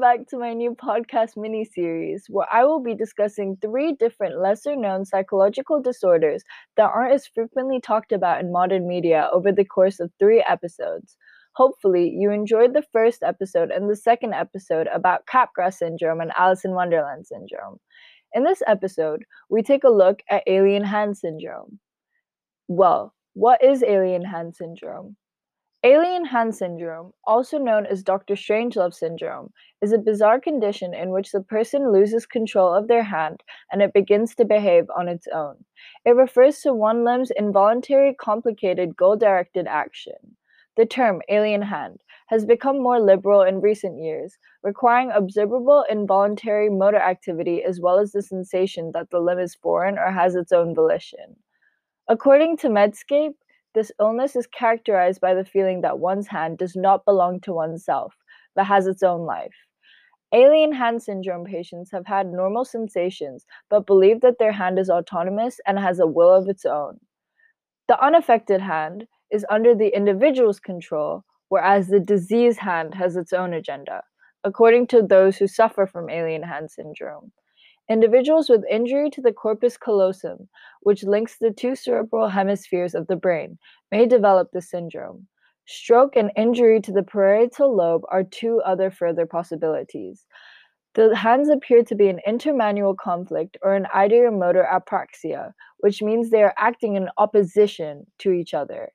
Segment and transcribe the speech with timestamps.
[0.00, 4.76] back to my new podcast mini series where I will be discussing three different lesser
[4.76, 6.44] known psychological disorders
[6.76, 11.16] that aren't as frequently talked about in modern media over the course of three episodes.
[11.54, 16.64] Hopefully, you enjoyed the first episode and the second episode about Capgras syndrome and Alice
[16.64, 17.78] in Wonderland syndrome.
[18.34, 21.80] In this episode, we take a look at alien hand syndrome.
[22.68, 25.16] Well, what is alien hand syndrome?
[25.86, 28.34] Alien hand syndrome, also known as Dr.
[28.34, 33.44] Strangelove syndrome, is a bizarre condition in which the person loses control of their hand
[33.70, 35.64] and it begins to behave on its own.
[36.04, 40.36] It refers to one limb's involuntary, complicated, goal directed action.
[40.76, 46.98] The term alien hand has become more liberal in recent years, requiring observable involuntary motor
[46.98, 50.74] activity as well as the sensation that the limb is foreign or has its own
[50.74, 51.36] volition.
[52.08, 53.34] According to Medscape,
[53.76, 58.14] this illness is characterized by the feeling that one's hand does not belong to oneself,
[58.54, 59.54] but has its own life.
[60.32, 65.60] Alien hand syndrome patients have had normal sensations, but believe that their hand is autonomous
[65.66, 66.98] and has a will of its own.
[67.86, 73.52] The unaffected hand is under the individual's control, whereas the diseased hand has its own
[73.52, 74.02] agenda,
[74.42, 77.30] according to those who suffer from alien hand syndrome.
[77.88, 80.48] Individuals with injury to the corpus callosum,
[80.80, 83.58] which links the two cerebral hemispheres of the brain,
[83.92, 85.26] may develop the syndrome.
[85.66, 90.26] Stroke and injury to the parietal lobe are two other further possibilities.
[90.94, 96.42] The hands appear to be an intermanual conflict or an ideomotor apraxia, which means they
[96.42, 98.90] are acting in opposition to each other.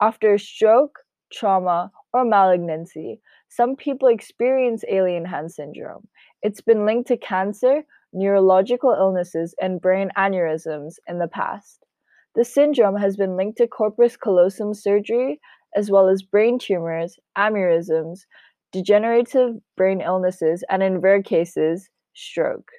[0.00, 1.00] After a stroke,
[1.32, 6.06] trauma, or malignancy, some people experience alien hand syndrome.
[6.42, 7.82] It's been linked to cancer,
[8.12, 11.84] neurological illnesses, and brain aneurysms in the past.
[12.34, 15.40] The syndrome has been linked to corpus callosum surgery,
[15.74, 18.20] as well as brain tumors, aneurysms,
[18.72, 22.70] degenerative brain illnesses, and in rare cases, stroke.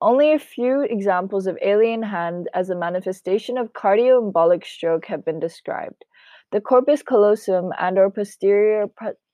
[0.00, 5.40] Only a few examples of alien hand as a manifestation of cardioembolic stroke have been
[5.40, 6.04] described.
[6.52, 8.86] The corpus callosum and or posterior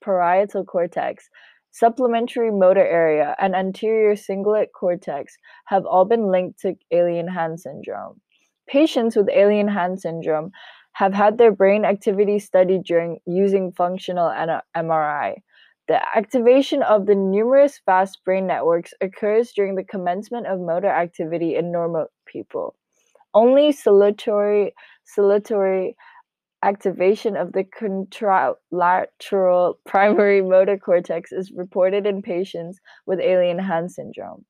[0.02, 1.28] parietal cortex
[1.74, 8.20] supplementary motor area, and anterior cingulate cortex have all been linked to alien hand syndrome.
[8.68, 10.52] Patients with alien hand syndrome
[10.92, 14.30] have had their brain activity studied during using functional
[14.76, 15.34] MRI.
[15.88, 21.56] The activation of the numerous fast brain networks occurs during the commencement of motor activity
[21.56, 22.76] in normal people.
[23.34, 25.96] Only salutary, salutary
[26.64, 34.44] activation of the contralateral primary motor cortex is reported in patients with alien hand syndrome.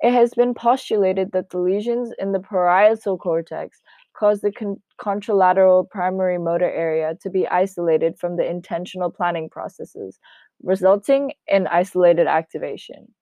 [0.00, 3.80] It has been postulated that the lesions in the parietal cortex
[4.16, 10.18] cause the con- contralateral primary motor area to be isolated from the intentional planning processes,
[10.62, 13.12] resulting in isolated activation.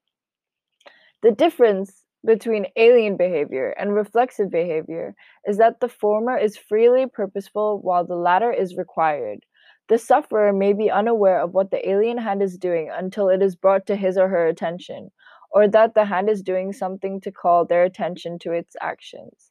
[1.23, 5.15] The difference between alien behavior and reflexive behavior
[5.47, 9.45] is that the former is freely purposeful while the latter is required.
[9.89, 13.57] The sufferer may be unaware of what the alien hand is doing until it is
[13.57, 15.11] brought to his or her attention,
[15.51, 19.51] or that the hand is doing something to call their attention to its actions.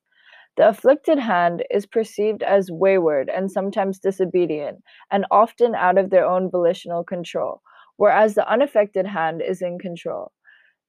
[0.57, 6.25] The afflicted hand is perceived as wayward and sometimes disobedient, and often out of their
[6.25, 7.61] own volitional control,
[7.95, 10.31] whereas the unaffected hand is in control.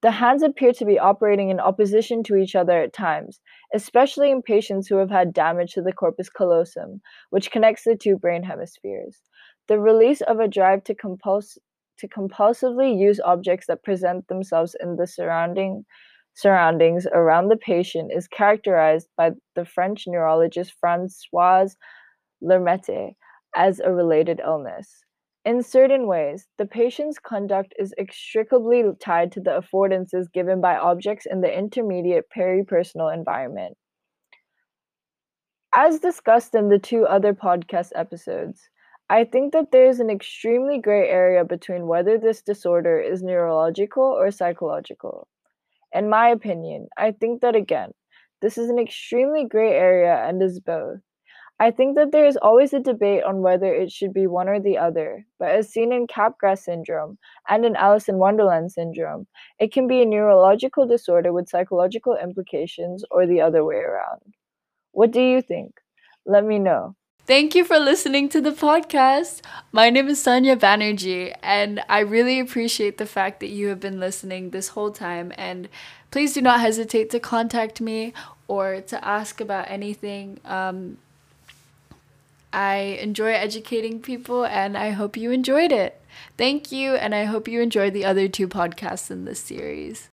[0.01, 3.41] The hands appear to be operating in opposition to each other at times,
[3.75, 7.01] especially in patients who have had damage to the corpus callosum,
[7.31, 9.21] which connects the two brain hemispheres.
[9.67, 11.59] The release of a drive to, compuls-
[11.99, 15.85] to compulsively use objects that present themselves in the surrounding
[16.35, 21.67] surroundings around the patient is characterized by the French neurologist Francois
[22.41, 23.17] Lhermitte
[23.57, 25.03] as a related illness.
[25.49, 31.25] In certain ways, the patient's conduct is inextricably tied to the affordances given by objects
[31.25, 33.75] in the intermediate peripersonal environment.
[35.75, 38.69] As discussed in the two other podcast episodes,
[39.09, 44.05] I think that there is an extremely gray area between whether this disorder is neurological
[44.05, 45.29] or psychological.
[45.95, 47.93] In my opinion, I think that again,
[48.43, 51.01] this is an extremely gray area and is both.
[51.61, 54.61] I think that there is always a debate on whether it should be one or
[54.61, 57.19] the other, but as seen in Capgras syndrome
[57.49, 59.27] and in Alice in Wonderland syndrome,
[59.59, 64.21] it can be a neurological disorder with psychological implications or the other way around.
[64.93, 65.75] What do you think?
[66.25, 66.95] Let me know.
[67.27, 69.43] Thank you for listening to the podcast.
[69.73, 74.01] My name is Sonia Banerjee, and I really appreciate the fact that you have been
[74.01, 75.33] listening this whole time.
[75.37, 75.69] And
[76.11, 78.15] please do not hesitate to contact me
[78.47, 80.41] or to ask about anything.
[80.45, 80.99] Um,
[82.53, 86.01] I enjoy educating people and I hope you enjoyed it.
[86.37, 90.11] Thank you, and I hope you enjoyed the other two podcasts in this series.